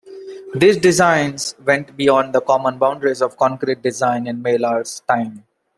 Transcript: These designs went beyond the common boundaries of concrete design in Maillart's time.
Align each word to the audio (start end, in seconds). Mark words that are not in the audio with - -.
These 0.55 0.77
designs 0.77 1.53
went 1.63 1.95
beyond 1.95 2.33
the 2.33 2.41
common 2.41 2.79
boundaries 2.79 3.21
of 3.21 3.37
concrete 3.37 3.83
design 3.83 4.25
in 4.25 4.41
Maillart's 4.41 5.01
time. 5.01 5.43